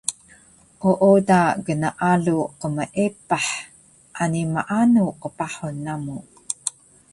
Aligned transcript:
Ooda 0.89 1.39
gnaalu 1.65 2.37
qmeepah 2.59 3.47
ani 4.21 4.41
maanu 4.53 5.03
qpahun 5.21 5.75
namu 5.85 6.17